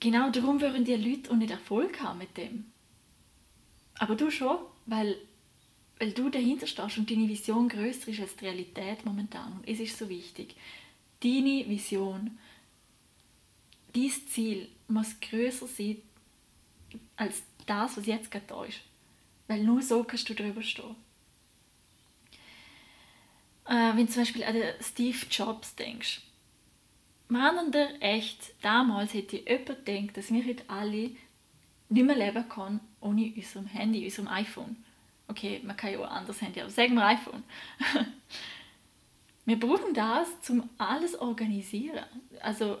genau 0.00 0.30
darum 0.30 0.60
würden 0.60 0.84
die 0.84 0.96
Leute 0.96 1.30
auch 1.30 1.36
nicht 1.36 1.50
Erfolg 1.50 2.00
haben 2.00 2.18
mit 2.18 2.36
dem. 2.36 2.66
Aber 3.98 4.16
du 4.16 4.30
schon, 4.30 4.58
weil, 4.86 5.16
weil 5.98 6.12
du 6.12 6.28
dahinter 6.28 6.66
stehst 6.66 6.98
und 6.98 7.10
deine 7.10 7.28
Vision 7.28 7.68
größer 7.68 8.08
ist 8.08 8.20
als 8.20 8.36
die 8.36 8.46
Realität 8.46 9.04
momentan. 9.04 9.52
Und 9.52 9.68
es 9.68 9.80
ist 9.80 9.98
so 9.98 10.08
wichtig. 10.08 10.54
Deine 11.22 11.68
Vision, 11.68 12.38
dieses 13.94 14.26
Ziel 14.28 14.68
muss 14.88 15.18
größer 15.20 15.66
sein 15.66 15.98
als 17.16 17.42
das, 17.66 17.96
was 17.96 18.06
jetzt 18.06 18.30
gerade 18.30 18.46
da 18.46 18.64
ist. 18.64 18.80
Weil 19.46 19.62
nur 19.62 19.82
so 19.82 20.02
kannst 20.04 20.28
du 20.28 20.34
drüber 20.34 20.62
stehen. 20.62 20.96
Äh, 23.66 23.96
wenn 23.96 24.06
du 24.06 24.12
zum 24.12 24.22
Beispiel 24.22 24.44
an 24.44 24.56
Steve 24.80 25.18
Jobs 25.30 25.74
denkst. 25.74 26.20
Meinen 27.28 27.72
der 27.72 28.02
echt, 28.02 28.54
damals 28.60 29.14
hätte 29.14 29.38
jemand 29.38 29.86
gedacht, 29.86 30.16
dass 30.16 30.30
wir 30.30 30.44
heute 30.44 30.64
alle 30.68 31.10
nicht 31.88 32.06
mehr 32.06 32.16
leben 32.16 32.48
können 32.48 32.80
ohne 33.04 33.32
unserem 33.36 33.66
Handy, 33.66 34.04
unserem 34.04 34.28
iPhone. 34.28 34.76
Okay, 35.28 35.60
man 35.64 35.76
kann 35.76 35.92
ja 35.92 35.98
auch 36.00 36.04
ein 36.04 36.18
anderes 36.18 36.40
Handy, 36.42 36.60
aber 36.60 36.70
sagen 36.70 36.94
wir 36.94 37.06
iPhone. 37.06 37.42
wir 39.44 39.60
brauchen 39.60 39.94
das, 39.94 40.28
um 40.50 40.68
alles 40.78 41.18
organisieren. 41.18 42.04
Also, 42.40 42.78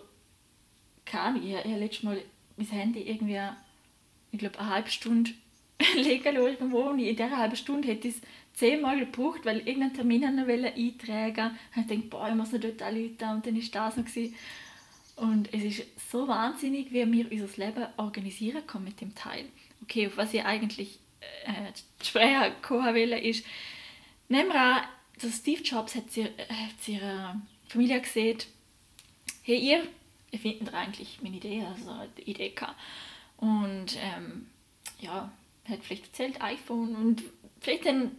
kann 1.04 1.36
ich, 1.36 1.52
ich 1.52 1.56
habe 1.56 1.78
letztes 1.78 2.02
Mal 2.02 2.20
mein 2.56 2.66
Handy 2.66 3.02
irgendwie 3.02 3.40
ich 4.34 4.38
glaube, 4.38 4.58
eine 4.58 4.68
halbe 4.68 4.90
Stunde 4.90 5.30
legen 5.94 6.24
lassen 6.24 6.46
irgendwo 6.46 6.80
und 6.80 6.98
in 6.98 7.16
dieser 7.16 7.36
halben 7.36 7.56
Stunde 7.56 7.88
hätte 7.88 8.08
ich 8.08 8.16
es 8.16 8.20
zehnmal 8.54 8.98
gebraucht, 8.98 9.44
weil 9.44 9.58
ich 9.58 9.66
irgendeinen 9.68 9.94
Termin 9.94 10.24
eintragen 10.24 10.48
wollte. 10.48 10.72
Ich 10.76 10.96
dachte, 11.86 11.96
boah, 12.10 12.28
ich 12.28 12.34
muss 12.34 12.52
noch 12.52 12.60
dort 12.60 12.82
anrufen 12.82 13.10
und 13.10 13.46
dann 13.46 13.56
war 13.56 13.62
das 13.72 13.96
noch. 13.96 14.04
Gewesen. 14.04 14.34
Und 15.16 15.54
es 15.54 15.62
ist 15.62 16.10
so 16.10 16.26
wahnsinnig, 16.26 16.92
wie 16.92 17.10
wir 17.10 17.30
unser 17.30 17.64
Leben 17.64 17.86
organisieren 17.96 18.66
können 18.66 18.84
mit 18.84 19.00
dem 19.00 19.14
Teil. 19.14 19.44
Okay, 19.84 20.06
auf 20.08 20.16
was 20.16 20.34
ich 20.34 20.44
eigentlich 20.44 20.98
äh, 21.44 21.72
sprechen 22.02 22.52
wollte, 22.68 23.16
ist, 23.16 23.44
nehmen 24.28 24.48
wir 24.48 24.60
an, 24.60 24.82
Steve 25.30 25.62
Jobs 25.62 25.94
hat, 25.94 26.10
sie, 26.10 26.24
hat 26.24 26.88
ihre 26.88 27.40
Familie 27.68 28.00
gesehen, 28.00 28.38
hey 29.42 29.58
ihr, 29.58 29.86
ihr 30.30 30.38
findet 30.38 30.74
eigentlich 30.74 31.20
meine 31.22 31.36
Idee, 31.36 31.64
also 31.64 31.90
eine 31.90 32.10
Idee 32.24 32.50
gehabt. 32.50 32.78
Und 33.36 33.96
ähm, 34.00 34.46
ja, 34.98 35.30
hat 35.68 35.82
vielleicht 35.82 36.06
erzählt, 36.06 36.42
iPhone 36.42 36.94
und 36.96 37.22
vielleicht 37.60 37.86
dann, 37.86 38.12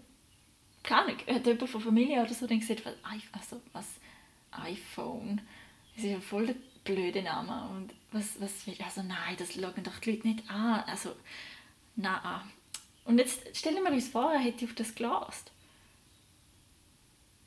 keine 0.84 1.02
Ahnung, 1.02 1.18
hat 1.28 1.46
jemand 1.46 1.70
von 1.70 1.82
Familie 1.82 2.22
oder 2.22 2.34
so 2.34 2.48
dann 2.48 2.60
gesagt, 2.60 2.86
was, 2.86 2.94
also, 3.32 3.62
was 3.74 3.88
iPhone, 4.52 5.42
das 5.96 6.06
ist 6.06 6.12
ja 6.12 6.20
voll 6.20 6.48
der 6.48 6.56
blöde 6.84 7.22
Name. 7.22 7.70
Und 7.70 7.94
was, 8.12 8.40
was 8.40 8.66
will, 8.68 8.78
also 8.84 9.04
nein, 9.04 9.36
das 9.38 9.54
schauen 9.54 9.84
doch 9.84 10.00
die 10.00 10.12
Leute 10.12 10.28
nicht 10.28 10.50
an, 10.50 10.84
also, 10.88 11.16
nein. 11.96 12.42
Und 13.06 13.20
jetzt 13.20 13.56
stellen 13.56 13.84
wir 13.84 13.92
uns 13.92 14.08
vor, 14.08 14.32
er 14.32 14.40
hätte 14.40 14.66
auf 14.66 14.74
das 14.74 14.96
gelost. 14.96 15.52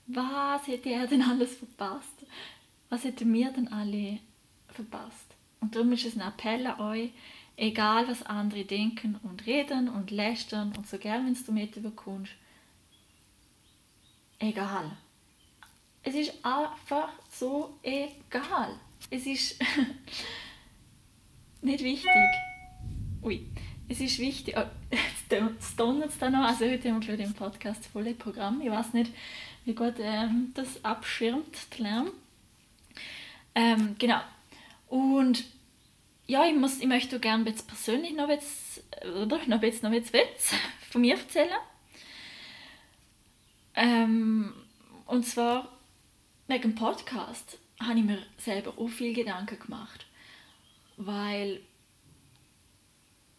Was 0.06 0.66
hätte 0.66 0.90
er 0.90 1.06
denn 1.06 1.22
alles 1.22 1.56
verpasst? 1.56 2.24
Was 2.88 3.04
hätten 3.04 3.32
wir 3.32 3.50
denn 3.50 3.68
alle 3.68 4.20
verpasst? 4.68 5.26
Und 5.60 5.74
darum 5.74 5.92
ist 5.92 6.06
es 6.06 6.16
ein 6.16 6.22
Appell 6.22 6.66
an 6.66 6.80
euch, 6.80 7.10
Egal, 7.60 8.06
was 8.06 8.22
andere 8.22 8.64
denken 8.64 9.16
und 9.24 9.46
reden 9.46 9.88
und 9.88 10.12
lästern 10.12 10.72
und 10.76 10.86
so 10.86 10.96
gern, 10.96 11.26
wenn 11.26 11.44
du 11.44 11.50
mit 11.50 11.76
überkommst. 11.76 12.30
Egal. 14.38 14.96
Es 16.04 16.14
ist 16.14 16.34
einfach 16.44 17.08
so 17.28 17.76
egal. 17.82 18.78
Es 19.10 19.26
ist 19.26 19.60
nicht 21.62 21.82
wichtig. 21.82 22.30
Ui, 23.24 23.44
es 23.88 24.00
ist 24.00 24.18
wichtig. 24.18 24.54
Oh, 24.56 24.64
jetzt 24.90 25.78
donnert 25.78 26.10
es 26.10 26.18
da 26.18 26.30
noch. 26.30 26.46
Also 26.46 26.66
heute 26.66 26.92
haben 26.92 27.06
wir 27.06 27.18
im 27.18 27.34
Podcast 27.34 27.86
volle 27.86 28.14
Programm. 28.14 28.60
Ich 28.60 28.70
weiß 28.70 28.92
nicht, 28.92 29.12
wie 29.64 29.74
gut 29.74 29.94
ähm, 29.98 30.52
das 30.54 30.84
abschirmt, 30.84 31.56
der 31.76 31.84
Lärm. 31.84 32.10
Ähm, 33.54 33.96
genau. 33.98 34.20
Und 34.88 35.44
ja, 36.26 36.46
ich, 36.46 36.54
muss, 36.54 36.78
ich 36.78 36.86
möchte 36.86 37.18
gerne 37.18 37.48
jetzt 37.48 37.66
persönlich 37.66 38.14
noch 38.14 38.28
Witz, 38.28 38.82
oder 39.02 39.40
noch 39.46 39.62
Witz, 39.62 39.82
noch 39.82 39.90
Witz, 39.90 40.12
Witz 40.12 40.52
von 40.90 41.00
mir 41.00 41.16
erzählen. 41.16 41.48
Ähm, 43.74 44.52
und 45.06 45.26
zwar 45.26 45.72
wegen 46.46 46.62
dem 46.62 46.74
Podcast 46.74 47.58
habe 47.80 47.98
ich 47.98 48.04
mir 48.04 48.18
selber 48.36 48.74
auch 48.76 48.88
viel 48.88 49.14
Gedanken 49.14 49.58
gemacht. 49.58 50.06
Weil 50.96 51.60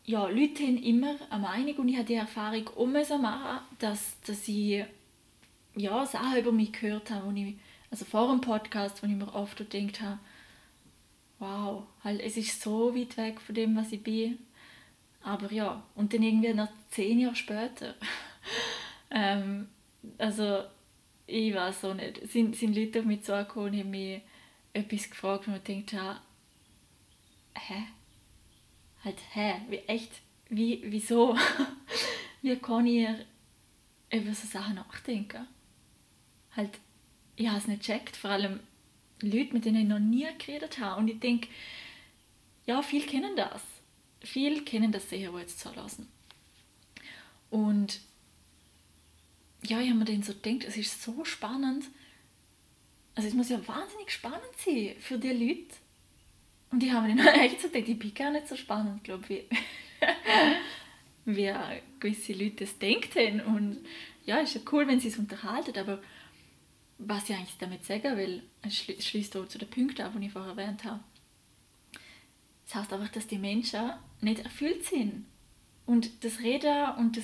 ja, 0.09 0.27
Leute 0.27 0.63
haben 0.63 0.81
immer 0.81 1.15
eine 1.29 1.41
Meinung 1.43 1.75
und 1.75 1.87
ich 1.87 1.95
habe 1.95 2.05
die 2.05 2.15
Erfahrung 2.15 2.67
auch 2.75 3.17
machen, 3.19 3.63
dass, 3.77 4.19
dass 4.21 4.47
ich 4.47 4.83
ja, 5.75 6.03
Sachen 6.03 6.39
über 6.39 6.51
mich 6.51 6.71
gehört 6.71 7.11
habe, 7.11 7.27
wo 7.27 7.37
ich, 7.37 7.55
also 7.91 8.05
vor 8.05 8.27
dem 8.31 8.41
Podcast, 8.41 9.03
wo 9.03 9.07
ich 9.07 9.13
mir 9.13 9.31
oft 9.35 9.57
gedacht 9.57 10.01
habe, 10.01 10.17
wow, 11.37 11.83
halt, 12.03 12.21
es 12.21 12.37
ist 12.37 12.59
so 12.59 12.95
weit 12.95 13.17
weg 13.17 13.39
von 13.39 13.53
dem, 13.53 13.75
was 13.75 13.91
ich 13.91 14.01
bin. 14.01 14.39
Aber 15.21 15.53
ja, 15.53 15.83
und 15.93 16.11
dann 16.11 16.23
irgendwie 16.23 16.55
noch 16.55 16.69
zehn 16.89 17.19
Jahre 17.19 17.35
später. 17.35 17.93
ähm, 19.11 19.67
also, 20.17 20.63
ich 21.27 21.53
weiß 21.53 21.85
auch 21.85 21.93
nicht. 21.93 22.27
Sind, 22.31 22.55
sind 22.55 22.75
Leute 22.75 23.01
auf 23.01 23.05
mich 23.05 23.21
zugekommen 23.21 23.73
und 23.73 23.79
haben 23.79 23.91
mich 23.91 24.21
etwas 24.73 25.07
gefragt, 25.07 25.47
wo 25.47 25.51
man 25.51 25.63
denkt, 25.63 25.91
ja, 25.91 26.19
hä? 27.53 27.83
Halt, 29.03 29.17
hä? 29.33 29.61
Wie, 29.69 29.77
echt? 29.87 30.11
Wie, 30.49 30.81
wieso? 30.85 31.37
wie 32.41 32.55
kann 32.57 32.85
ich 32.85 33.07
über 34.11 34.33
so 34.33 34.47
Sachen 34.47 34.75
nachdenken? 34.75 35.47
Halt, 36.55 36.79
ich 37.35 37.47
habe 37.47 37.57
es 37.57 37.67
nicht 37.67 37.81
gecheckt, 37.81 38.17
vor 38.17 38.31
allem 38.31 38.59
Leute, 39.21 39.53
mit 39.53 39.65
denen 39.65 39.81
ich 39.83 39.87
noch 39.87 39.99
nie 39.99 40.27
geredet 40.37 40.79
habe. 40.79 40.99
Und 40.99 41.07
ich 41.07 41.19
denke, 41.19 41.47
ja, 42.65 42.81
viele 42.81 43.05
kennen 43.05 43.35
das. 43.35 43.61
Viele 44.21 44.61
kennen 44.63 44.91
das 44.91 45.09
sehr, 45.09 45.31
wo 45.31 45.39
jetzt 45.39 45.59
zulassen. 45.59 46.07
Und 47.49 48.01
ja, 49.63 49.79
ich 49.79 49.89
habe 49.89 49.99
mir 49.99 50.05
dann 50.05 50.23
so 50.23 50.33
gedacht, 50.33 50.65
es 50.67 50.77
ist 50.77 51.01
so 51.01 51.25
spannend. 51.25 51.85
Also 53.15 53.27
es 53.27 53.35
muss 53.35 53.49
ja 53.49 53.65
wahnsinnig 53.67 54.11
spannend 54.11 54.41
sein 54.57 54.95
für 54.99 55.17
die 55.17 55.29
Leute. 55.29 55.75
Und 56.71 56.83
ich 56.83 56.91
habe 56.91 57.07
dann 57.07 57.19
echt 57.41 57.61
so 57.61 57.69
gedacht, 57.69 57.89
ich 57.89 57.99
bin 57.99 58.13
gar 58.13 58.31
nicht 58.31 58.47
so 58.47 58.55
spannend, 58.55 59.03
glaube 59.03 59.23
ich, 59.29 59.43
wie 61.25 61.53
gewisse 61.99 62.33
Leute 62.33 62.65
das 62.65 62.77
denken. 62.77 63.41
Und 63.41 63.77
ja, 64.25 64.37
ist 64.37 64.55
ja 64.55 64.61
cool, 64.71 64.87
wenn 64.87 64.99
sie 64.99 65.07
es 65.07 65.17
unterhalten, 65.17 65.77
aber 65.77 65.99
was 66.99 67.29
ich 67.29 67.35
eigentlich 67.35 67.57
damit 67.59 67.85
sagen 67.85 68.17
will, 68.17 68.43
es 68.61 68.75
schließt 68.75 69.37
auch 69.37 69.47
zu 69.47 69.57
den 69.57 69.69
Punkten 69.69 70.01
an, 70.01 70.19
die 70.19 70.27
ich 70.27 70.33
vorher 70.33 70.51
erwähnt 70.51 70.83
habe. 70.83 70.99
Das 72.65 72.75
heißt 72.75 72.93
einfach, 72.93 73.09
dass 73.09 73.25
die 73.25 73.39
Menschen 73.39 73.91
nicht 74.21 74.39
erfüllt 74.41 74.85
sind. 74.85 75.25
Und 75.85 76.23
das 76.23 76.39
Reden 76.41 76.91
und 76.97 77.17
das 77.17 77.23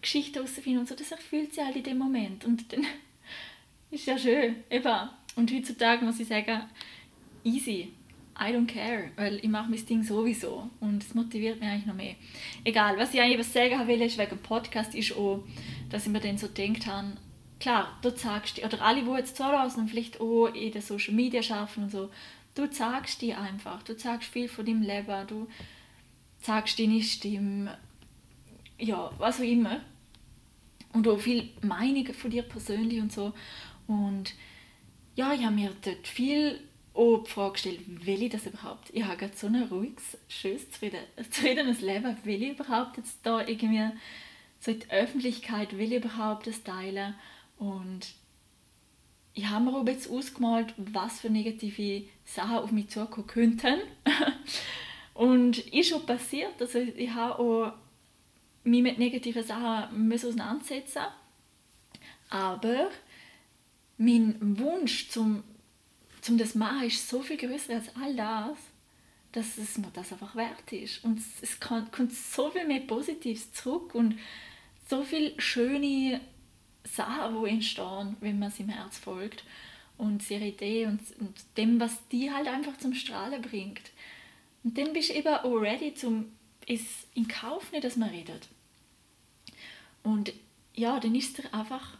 Geschichte 0.00 0.40
herausfinden 0.40 0.80
und 0.80 0.88
so, 0.88 0.96
das 0.96 1.12
erfüllt 1.12 1.54
sie 1.54 1.64
halt 1.64 1.76
in 1.76 1.84
dem 1.84 1.98
Moment. 1.98 2.44
Und 2.44 2.72
dann 2.72 2.84
ist 3.92 4.06
ja 4.06 4.18
schön. 4.18 4.56
Eben. 4.70 5.08
Und 5.36 5.52
heutzutage 5.52 6.04
muss 6.04 6.18
ich 6.18 6.26
sagen, 6.26 6.62
easy. 7.44 7.92
I 8.38 8.52
don't 8.52 8.66
care, 8.66 9.10
weil 9.16 9.36
ich 9.36 9.48
mache 9.48 9.70
mein 9.70 9.84
Ding 9.84 10.02
sowieso 10.02 10.70
und 10.80 11.02
es 11.02 11.14
motiviert 11.14 11.60
mich 11.60 11.68
eigentlich 11.68 11.86
noch 11.86 11.94
mehr. 11.94 12.14
Egal, 12.64 12.96
was 12.98 13.12
ich 13.12 13.20
eigentlich 13.20 13.46
sagen 13.46 13.86
will, 13.86 14.00
ist 14.00 14.18
wegen 14.18 14.30
dem 14.30 14.38
Podcast, 14.38 14.94
ist 14.94 15.16
auch, 15.16 15.44
dass 15.90 16.06
ich 16.06 16.12
mir 16.12 16.20
dann 16.20 16.38
so 16.38 16.48
gedacht 16.48 16.86
habe, 16.86 17.12
klar, 17.60 17.98
du 18.02 18.10
sagst, 18.10 18.64
oder 18.64 18.80
alle, 18.82 19.02
die 19.02 19.10
jetzt 19.10 19.36
zuhören 19.36 19.70
und 19.76 19.88
vielleicht 19.88 20.20
auch 20.20 20.46
in 20.46 20.72
den 20.72 20.82
Social 20.82 21.14
Media 21.14 21.42
schaffen 21.42 21.84
und 21.84 21.90
so, 21.90 22.10
du 22.54 22.66
sagst 22.70 23.20
dir 23.22 23.38
einfach, 23.38 23.82
du 23.82 23.98
sagst 23.98 24.28
viel 24.28 24.48
von 24.48 24.64
deinem 24.64 24.82
Leben, 24.82 25.26
du 25.26 25.46
sagst 26.40 26.78
deine 26.78 27.02
Stimme, 27.02 27.78
ja, 28.78 29.10
was 29.18 29.40
auch 29.40 29.44
immer. 29.44 29.80
Und 30.92 31.08
auch 31.08 31.18
viel 31.18 31.48
Meinungen 31.62 32.12
von 32.12 32.30
dir 32.30 32.42
persönlich 32.42 33.00
und 33.00 33.12
so. 33.12 33.32
Und 33.86 34.34
ja, 35.14 35.32
ich 35.32 35.42
habe 35.44 35.54
mir 35.54 35.72
dort 35.82 36.06
viel 36.06 36.60
auch 36.94 37.24
die 37.24 37.30
Frage 37.30 37.52
gestellt, 37.52 38.06
will 38.06 38.22
ich 38.22 38.30
das 38.30 38.46
überhaupt? 38.46 38.90
Ich 38.92 39.04
habe 39.04 39.16
gerade 39.16 39.36
so 39.36 39.46
ein 39.46 39.62
ruhiges, 39.64 40.18
schönes, 40.28 40.70
zufriedenes 40.70 41.80
Leben. 41.80 42.16
Will 42.24 42.42
ich 42.42 42.58
überhaupt 42.58 42.96
jetzt 42.98 43.18
da 43.22 43.40
irgendwie 43.40 43.90
so 44.60 44.70
in 44.70 44.80
die 44.80 44.90
Öffentlichkeit, 44.90 45.76
will 45.78 45.92
ich 45.92 46.04
überhaupt 46.04 46.46
das 46.46 46.62
teilen? 46.62 47.14
Und 47.58 48.14
ich 49.34 49.48
habe 49.48 49.64
mir 49.64 49.76
auch 49.76 49.86
jetzt 49.86 50.10
ausgemalt, 50.10 50.74
was 50.76 51.20
für 51.20 51.30
negative 51.30 52.04
Sachen 52.24 52.56
auf 52.56 52.72
mich 52.72 52.88
zukommen 52.88 53.26
könnten. 53.26 53.80
und 55.14 55.58
ist 55.72 55.88
schon 55.88 56.04
passiert. 56.04 56.60
Also 56.60 56.78
ich 56.78 57.10
habe 57.10 57.38
auch 57.38 57.72
mich 58.64 58.82
mit 58.82 58.98
negativen 58.98 59.42
Sachen 59.42 60.08
müssen 60.08 60.28
auseinandersetzen 60.28 61.02
Aber 62.30 62.90
mein 63.98 64.36
Wunsch 64.58 65.08
zum, 65.08 65.42
zum 66.22 66.38
das 66.38 66.54
machen 66.54 66.84
ist 66.84 67.08
so 67.08 67.20
viel 67.20 67.36
größer 67.36 67.74
als 67.74 67.94
all 67.96 68.14
das, 68.14 68.56
dass 69.32 69.58
es 69.58 69.76
mir 69.76 69.90
das 69.92 70.12
einfach 70.12 70.34
wert 70.36 70.72
ist. 70.72 71.04
Und 71.04 71.20
es 71.42 71.60
kommt 71.60 72.12
so 72.12 72.50
viel 72.50 72.66
mehr 72.66 72.80
Positives 72.80 73.52
zurück 73.52 73.94
und 73.94 74.18
so 74.88 75.02
viele 75.02 75.38
schöne 75.40 76.20
Sachen, 76.84 77.42
die 77.44 77.50
entstehen, 77.50 78.16
wenn 78.20 78.38
man 78.38 78.50
seinem 78.50 78.70
Herz 78.70 78.98
folgt 78.98 79.44
und 79.98 80.28
ihre 80.30 80.46
Idee 80.46 80.86
und, 80.86 81.00
und 81.18 81.34
dem, 81.56 81.80
was 81.80 82.06
die 82.08 82.30
halt 82.30 82.46
einfach 82.46 82.76
zum 82.78 82.94
Strahlen 82.94 83.42
bringt. 83.42 83.90
Und 84.64 84.78
dann 84.78 84.92
bist 84.92 85.10
du 85.10 85.14
eben 85.14 85.28
auch 85.28 85.56
ready, 85.56 85.94
zum 85.94 86.26
es 86.66 87.06
in 87.14 87.26
Kauf 87.26 87.72
nehmen, 87.72 87.82
dass 87.82 87.96
man 87.96 88.10
redet. 88.10 88.48
Und 90.04 90.32
ja, 90.74 91.00
dann 91.00 91.14
ist 91.14 91.38
es 91.38 91.52
einfach 91.52 91.96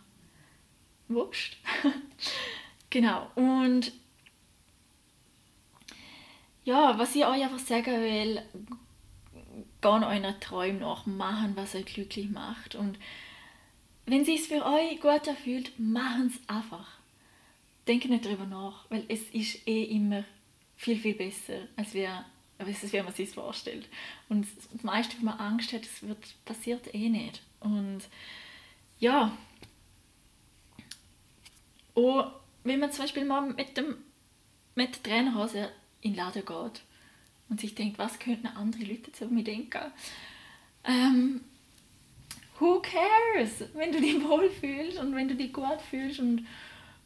wurscht. 1.09 1.57
genau. 2.91 3.31
Und 3.35 3.93
ja, 6.65 6.99
was 6.99 7.15
ich 7.15 7.25
euch 7.25 7.43
einfach 7.43 7.59
sagen 7.59 8.01
will, 8.01 8.43
gehen 9.81 10.05
euren 10.05 10.41
Träumen 10.41 10.81
nach, 10.81 11.07
machen, 11.07 11.57
was 11.57 11.75
euch 11.75 11.87
glücklich 11.87 12.31
macht. 12.31 12.75
Und 12.75 12.99
wenn 14.07 14.23
es 14.23 14.47
für 14.47 14.65
euch 14.65 15.01
gut 15.01 15.27
erfüllt, 15.27 15.73
machen 15.79 16.33
es 16.35 16.49
einfach. 16.49 16.89
Denkt 17.87 18.09
nicht 18.09 18.25
darüber 18.25 18.47
nach, 18.47 18.85
weil 18.91 19.05
es 19.09 19.23
ist 19.31 19.67
eh 19.67 19.85
immer 19.85 20.25
viel, 20.77 20.99
viel 20.99 21.15
besser, 21.15 21.69
als 21.77 21.95
wir 21.95 22.25
als 22.59 22.93
wie 22.93 23.03
man 23.03 23.13
sich 23.13 23.31
vorstellt. 23.31 23.89
Und 24.29 24.47
das 24.73 24.83
meiste, 24.83 25.17
wenn 25.17 25.25
man 25.25 25.39
Angst 25.39 25.73
hat, 25.73 25.83
das 25.83 26.03
wird, 26.03 26.45
passiert 26.45 26.95
eh 26.95 27.09
nicht. 27.09 27.43
Und 27.61 28.03
ja, 28.99 29.37
auch 31.95 32.33
wenn 32.65 32.81
man 32.81 32.93
zum 32.93 33.05
Beispiel 33.05 33.25
mal 33.25 33.43
mit, 33.43 33.77
dem, 33.77 33.97
mit 34.75 34.95
der 34.95 35.03
Trainerhose 35.03 35.71
in 36.03 36.13
den 36.13 36.17
Laden 36.17 36.45
geht 36.45 36.83
und 37.49 37.61
sich 37.61 37.75
denkt, 37.75 37.99
was 37.99 38.19
könnten 38.19 38.47
andere 38.47 38.85
Leute 38.85 39.13
zu 39.13 39.27
mir 39.27 39.45
denken, 39.45 39.93
ähm, 40.85 41.41
who 42.59 42.81
cares, 42.81 43.65
wenn 43.75 43.93
du 43.93 44.01
dich 44.01 44.23
wohlfühlst 44.23 44.99
und 44.99 45.15
wenn 45.15 45.29
du 45.29 45.35
dich 45.35 45.53
gut 45.53 45.81
fühlst 45.91 46.21
und, 46.21 46.47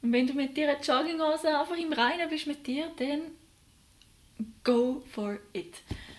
und 0.02 0.12
wenn 0.12 0.26
du 0.26 0.34
mit 0.34 0.56
dir 0.56 0.76
Jogginghose 0.80 1.58
einfach 1.58 1.76
im 1.76 1.92
Reinen 1.92 2.28
bist 2.28 2.46
mit 2.46 2.66
dir, 2.66 2.90
dann 2.98 3.20
go 4.64 5.02
for 5.10 5.38
it. 5.52 5.74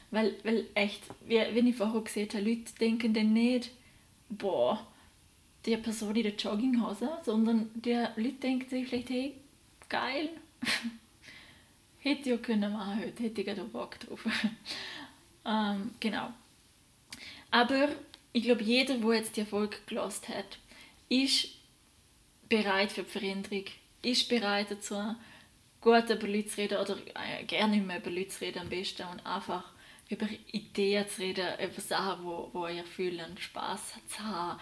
Weil, 0.10 0.36
weil 0.44 0.68
echt, 0.74 1.04
wie, 1.28 1.40
wie 1.54 1.70
ich 1.70 1.76
vorher 1.76 2.02
gesehen 2.02 2.30
habe, 2.34 2.44
Leute 2.44 2.74
denken 2.80 3.14
dann 3.14 3.34
nicht, 3.34 3.72
boah, 4.30 4.86
die 5.66 5.78
Person 5.78 6.16
in 6.16 6.24
der 6.24 6.36
Jogginghose, 6.36 7.10
sondern 7.26 7.70
die 7.76 8.06
Leute 8.16 8.34
denken 8.42 8.70
sich 8.70 8.88
vielleicht, 8.88 9.10
hey, 9.10 9.34
geil, 9.90 10.30
hätte 12.10 12.22
ich 12.22 12.28
ja 12.28 12.38
können 12.38 12.74
machen 12.74 13.00
heute, 13.00 13.24
hätte 13.24 13.42
ich 13.42 13.52
auch 13.52 13.66
Bock 13.66 14.00
drauf. 14.00 14.26
ähm, 15.46 15.92
genau. 16.00 16.30
Aber 17.52 17.90
ich 18.34 18.44
glaube, 18.44 18.64
jeder, 18.64 18.98
der 18.98 19.14
jetzt 19.14 19.36
die 19.36 19.42
Erfolg 19.42 19.86
gelost 19.88 20.30
hat, 20.30 20.60
ist 21.10 21.50
bereit 22.50 22.92
für 22.92 23.04
die 23.04 23.10
Veränderung, 23.10 23.66
ist 24.02 24.30
bereit 24.30 24.72
dazu, 24.72 25.16
gut 25.82 26.10
über 26.10 26.28
Leute 26.28 26.48
zu 26.48 26.62
reden 26.62 26.78
oder 26.78 26.98
äh, 27.16 27.44
gerne 27.46 27.78
immer 27.78 27.98
über 27.98 28.10
Leute 28.10 28.30
zu 28.30 28.44
reden 28.44 28.60
am 28.60 28.70
besten 28.70 29.08
und 29.08 29.26
einfach 29.26 29.64
über 30.10 30.28
Ideen 30.52 31.08
zu 31.08 31.22
reden, 31.22 31.48
über 31.62 31.82
Sachen, 31.82 32.24
wo, 32.26 32.50
wo 32.54 32.68
ihr 32.68 32.86
fühlen, 32.86 33.38
Spaß 33.38 33.94
zu 34.08 34.20
haben, 34.24 34.60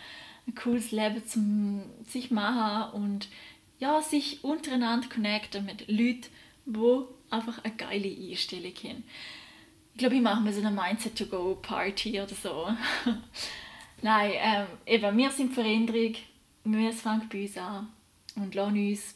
ein 0.47 0.55
cooles 0.55 0.91
Leben 0.91 1.25
zum 1.25 1.83
sich 2.07 2.31
machen 2.31 2.93
und 2.93 3.27
ja, 3.79 4.01
sich 4.01 4.43
untereinander 4.43 5.09
connecten 5.09 5.65
mit 5.65 5.87
Leuten, 5.87 6.27
wo 6.65 7.07
einfach 7.35 7.63
eine 7.63 7.75
geile 7.75 8.07
Einstellung 8.07 8.73
haben. 8.75 9.03
Ich 9.93 9.99
glaube, 9.99 10.15
ich 10.15 10.21
mache 10.21 10.41
mir 10.41 10.53
so 10.53 10.59
eine 10.59 10.71
Mindset-to-go-Party 10.71 12.19
oder 12.19 12.35
so. 12.35 12.67
Nein, 14.01 14.31
ähm, 14.35 14.67
eben, 14.85 15.17
wir 15.17 15.31
sind 15.31 15.53
Veränderung, 15.53 16.15
wir 16.65 16.93
fangen 16.93 17.29
bei 17.29 17.43
uns 17.43 17.57
an 17.57 17.87
und 18.35 18.53
lassen 18.55 18.89
uns 18.89 19.15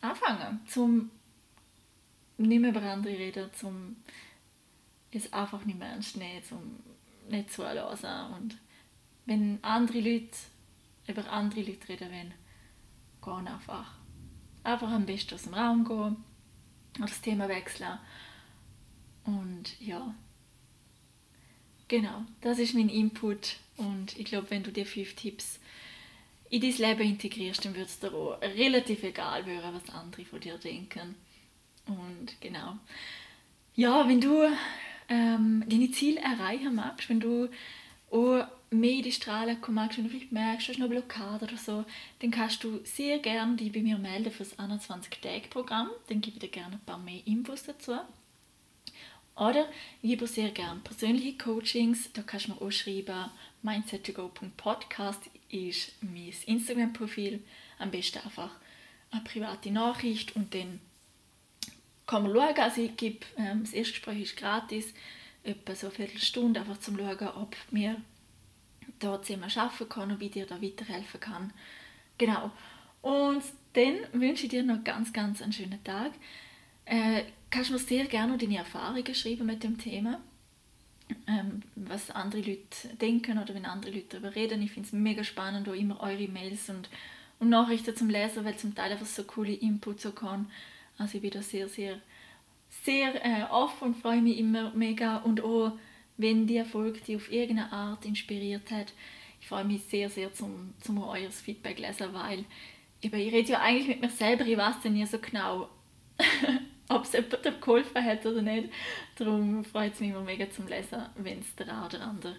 anfangen, 0.00 0.60
zum 0.66 1.10
nicht 2.38 2.60
mehr 2.60 2.70
über 2.70 2.82
andere 2.82 3.18
reden, 3.18 3.50
zum 3.52 3.96
es 5.10 5.32
einfach 5.32 5.64
nicht 5.64 5.78
mehr 5.78 5.88
ernst 5.88 6.16
nehmen, 6.16 6.42
zum 6.44 6.76
nicht 7.28 7.52
zuhören. 7.52 8.32
Und 8.34 8.56
wenn 9.26 9.58
andere 9.62 10.00
Leute 10.00 10.36
über 11.06 11.30
andere 11.30 11.62
Leute 11.62 11.88
reden 11.88 12.10
wollen, 12.10 12.34
gehen 13.22 13.48
einfach. 13.52 13.94
Einfach 14.62 14.90
am 14.90 15.06
besten 15.06 15.34
aus 15.34 15.42
dem 15.42 15.54
Raum 15.54 15.84
gehen 15.84 16.16
oder 16.96 17.06
das 17.06 17.20
Thema 17.20 17.48
wechseln. 17.48 17.98
Und 19.24 19.78
ja, 19.80 20.14
genau, 21.86 22.24
das 22.40 22.58
ist 22.58 22.74
mein 22.74 22.88
Input. 22.88 23.56
Und 23.76 24.18
ich 24.18 24.24
glaube, 24.24 24.50
wenn 24.50 24.62
du 24.62 24.72
dir 24.72 24.86
fünf 24.86 25.14
Tipps 25.14 25.60
in 26.50 26.60
dein 26.60 26.76
Leben 26.76 27.02
integrierst, 27.02 27.64
dann 27.64 27.74
wird 27.74 27.88
es 27.88 28.00
dir 28.00 28.12
auch 28.12 28.40
relativ 28.40 29.02
egal 29.02 29.46
werden, 29.46 29.74
was 29.74 29.94
andere 29.94 30.24
von 30.24 30.40
dir 30.40 30.58
denken. 30.58 31.14
Und 31.86 32.40
genau. 32.40 32.78
Ja, 33.74 34.08
wenn 34.08 34.20
du 34.20 34.48
ähm, 35.08 35.64
deine 35.68 35.90
Ziele 35.90 36.20
erreichen 36.20 36.74
magst, 36.74 37.08
wenn 37.08 37.20
du 37.20 37.48
auch 38.10 38.46
mehr 38.70 38.96
in 38.96 39.02
die 39.02 39.12
Strahlen 39.12 39.58
wenn 39.62 40.04
du 40.04 40.10
vielleicht 40.10 40.32
merkst, 40.32 40.68
du 40.68 40.72
hast 40.72 40.78
noch 40.78 40.88
Blockade 40.88 41.44
oder 41.44 41.56
so, 41.56 41.84
dann 42.20 42.30
kannst 42.30 42.62
du 42.64 42.80
sehr 42.84 43.18
gerne 43.18 43.56
dich 43.56 43.72
bei 43.72 43.80
mir 43.80 43.98
melden 43.98 44.30
für 44.30 44.44
das 44.44 44.58
21-Tage-Programm. 44.58 45.90
Dann 46.08 46.20
gebe 46.20 46.36
ich 46.36 46.40
dir 46.40 46.48
gerne 46.48 46.74
ein 46.76 46.84
paar 46.84 46.98
mehr 46.98 47.26
Infos 47.26 47.64
dazu. 47.64 47.98
Oder 49.36 49.68
ich 50.02 50.10
gebe 50.10 50.26
sehr 50.26 50.50
gerne 50.50 50.80
persönliche 50.80 51.38
Coachings. 51.38 52.12
Da 52.12 52.22
kannst 52.22 52.48
du 52.48 52.52
mir 52.52 52.60
auch 52.60 52.70
schreiben, 52.70 53.30
mindset2go.podcast 53.64 55.20
ist 55.50 55.92
mein 56.02 56.34
Instagram-Profil. 56.46 57.42
Am 57.78 57.90
besten 57.90 58.18
einfach 58.18 58.50
eine 59.10 59.22
private 59.22 59.70
Nachricht 59.70 60.36
und 60.36 60.54
dann 60.54 60.80
kann 62.06 62.24
man 62.24 62.34
schauen. 62.34 62.58
Also 62.58 62.82
ich 62.82 62.96
gebe, 62.96 63.24
ähm, 63.36 63.62
das 63.62 63.72
erste 63.72 63.92
Gespräch 63.92 64.20
ist 64.22 64.36
gratis, 64.36 64.92
etwa 65.44 65.74
so 65.74 65.86
eine 65.86 65.94
Viertelstunde, 65.94 66.60
einfach 66.60 66.80
zum 66.80 66.98
schauen, 66.98 67.28
ob 67.36 67.56
mir 67.70 67.96
da 68.98 69.20
zusammen 69.22 69.50
arbeiten 69.54 69.88
kann 69.88 70.10
und 70.10 70.20
wie 70.20 70.28
dir 70.28 70.46
da 70.46 70.60
weiterhelfen 70.60 71.20
kann. 71.20 71.52
Genau. 72.18 72.50
Und 73.02 73.42
dann 73.74 73.96
wünsche 74.12 74.44
ich 74.44 74.50
dir 74.50 74.62
noch 74.62 74.82
ganz, 74.84 75.12
ganz 75.12 75.40
einen 75.40 75.52
schönen 75.52 75.82
Tag. 75.84 76.12
Äh, 76.84 77.24
kannst 77.50 77.70
du 77.70 77.74
mir 77.74 77.78
sehr 77.78 78.06
gerne 78.06 78.38
deine 78.38 78.58
Erfahrungen 78.58 79.14
schreiben 79.14 79.46
mit 79.46 79.62
dem 79.62 79.78
Thema 79.78 80.20
ähm, 81.26 81.62
was 81.74 82.10
andere 82.10 82.40
Leute 82.42 82.96
denken 83.00 83.38
oder 83.38 83.54
wenn 83.54 83.64
andere 83.64 83.92
Leute 83.92 84.20
darüber 84.20 84.34
reden. 84.34 84.62
Ich 84.62 84.72
finde 84.72 84.86
es 84.86 84.92
mega 84.92 85.24
spannend, 85.24 85.68
auch 85.68 85.74
immer 85.74 86.00
eure 86.00 86.28
Mails 86.28 86.68
und, 86.68 86.88
und 87.38 87.48
Nachrichten 87.48 87.96
zum 87.96 88.08
Lesen, 88.08 88.44
weil 88.44 88.56
zum 88.56 88.74
Teil 88.74 88.92
einfach 88.92 89.06
so 89.06 89.24
coole 89.24 89.52
Inputs 89.52 90.02
so 90.02 90.12
kann. 90.12 90.50
Also 90.96 91.16
ich 91.16 91.22
bin 91.22 91.30
da 91.30 91.42
sehr, 91.42 91.68
sehr, 91.68 91.98
sehr 92.84 93.24
äh, 93.24 93.44
offen 93.50 93.88
und 93.88 93.96
freue 93.96 94.20
mich 94.20 94.38
immer 94.38 94.72
mega 94.74 95.18
und 95.18 95.42
auch, 95.42 95.72
wenn 96.18 96.46
die 96.46 96.56
Erfolg 96.58 97.02
die 97.04 97.16
auf 97.16 97.32
irgendeine 97.32 97.72
Art 97.72 98.04
inspiriert 98.04 98.70
hat. 98.70 98.92
Ich 99.40 99.48
freue 99.48 99.64
mich 99.64 99.84
sehr, 99.84 100.10
sehr 100.10 100.32
zum, 100.32 100.74
zum 100.80 101.02
euer 101.02 101.30
Feedback 101.30 101.78
lesen, 101.78 102.12
weil 102.12 102.44
ich 103.00 103.12
rede 103.12 103.52
ja 103.52 103.60
eigentlich 103.60 103.88
mit 103.88 104.02
mir 104.02 104.10
selber, 104.10 104.44
ich 104.44 104.58
weiß 104.58 104.76
ja 104.84 104.90
nie 104.90 105.06
so 105.06 105.18
genau, 105.18 105.68
ob 106.88 107.04
es 107.04 107.12
jemandem 107.12 107.60
geholfen 107.60 108.04
hat 108.04 108.26
oder 108.26 108.42
nicht. 108.42 108.68
Darum 109.16 109.64
freut 109.64 109.94
es 109.94 110.00
mich 110.00 110.10
immer 110.10 110.22
mega 110.22 110.50
zum 110.50 110.66
Lesen, 110.66 111.02
wenn 111.16 111.38
es 111.38 111.54
der 111.54 111.66
oder 111.66 112.02
andere 112.02 112.36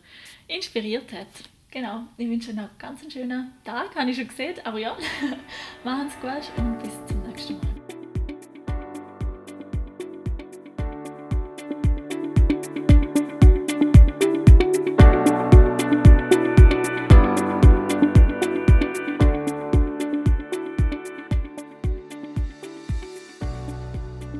inspiriert 0.47 1.11
hat. 1.13 1.27
Genau, 1.71 2.03
ich 2.17 2.27
wünsche 2.27 2.51
noch 2.51 2.63
einen 2.63 2.77
ganz 2.79 3.13
schönen 3.13 3.51
Tag, 3.63 3.95
habe 3.95 4.09
ich 4.09 4.17
schon 4.17 4.27
gesehen, 4.27 4.55
aber 4.63 4.79
ja, 4.79 4.97
machen 5.83 6.07
es 6.07 6.19
gut 6.19 6.57
und 6.57 6.79
bis 6.79 6.93
zum 7.05 7.21
nächsten 7.27 7.53
Mal. 7.59 7.68